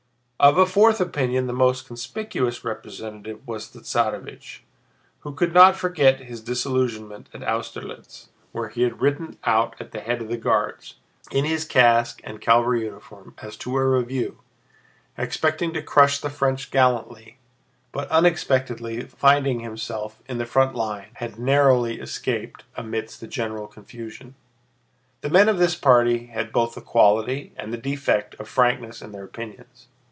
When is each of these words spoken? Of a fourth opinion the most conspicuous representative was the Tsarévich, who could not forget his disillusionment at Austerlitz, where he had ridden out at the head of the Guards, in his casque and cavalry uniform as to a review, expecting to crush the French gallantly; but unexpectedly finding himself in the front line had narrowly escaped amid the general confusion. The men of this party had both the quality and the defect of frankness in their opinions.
Of 0.43 0.57
a 0.57 0.65
fourth 0.65 0.99
opinion 0.99 1.45
the 1.45 1.53
most 1.53 1.85
conspicuous 1.85 2.63
representative 2.63 3.47
was 3.47 3.69
the 3.69 3.81
Tsarévich, 3.81 4.61
who 5.19 5.35
could 5.35 5.53
not 5.53 5.75
forget 5.75 6.21
his 6.21 6.41
disillusionment 6.41 7.29
at 7.31 7.43
Austerlitz, 7.47 8.29
where 8.51 8.69
he 8.69 8.81
had 8.81 9.03
ridden 9.03 9.37
out 9.43 9.75
at 9.79 9.91
the 9.91 9.99
head 9.99 10.19
of 10.19 10.29
the 10.29 10.37
Guards, 10.37 10.95
in 11.29 11.45
his 11.45 11.63
casque 11.63 12.21
and 12.23 12.41
cavalry 12.41 12.85
uniform 12.85 13.35
as 13.39 13.55
to 13.57 13.77
a 13.77 13.87
review, 13.87 14.39
expecting 15.15 15.73
to 15.73 15.83
crush 15.83 16.17
the 16.19 16.31
French 16.31 16.71
gallantly; 16.71 17.37
but 17.91 18.09
unexpectedly 18.09 19.03
finding 19.03 19.59
himself 19.59 20.23
in 20.27 20.39
the 20.39 20.47
front 20.47 20.73
line 20.73 21.11
had 21.17 21.37
narrowly 21.37 21.99
escaped 21.99 22.63
amid 22.75 23.09
the 23.09 23.27
general 23.27 23.67
confusion. 23.67 24.33
The 25.21 25.29
men 25.29 25.47
of 25.49 25.59
this 25.59 25.75
party 25.75 26.25
had 26.25 26.51
both 26.51 26.73
the 26.73 26.81
quality 26.81 27.53
and 27.57 27.71
the 27.71 27.77
defect 27.77 28.33
of 28.39 28.49
frankness 28.49 29.03
in 29.03 29.11
their 29.11 29.23
opinions. 29.25 29.85